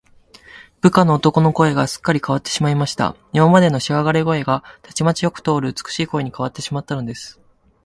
[0.81, 3.15] 部下の男の声が、すっかりかわってしまいました。
[3.33, 7.39] 今までのしわがれ声が、たちまちよく通る美しい声にかわってしまったのです。